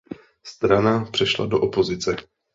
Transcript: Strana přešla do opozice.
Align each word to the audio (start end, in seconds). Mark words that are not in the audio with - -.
Strana 0.43 1.05
přešla 1.05 1.45
do 1.45 1.61
opozice. 1.61 2.15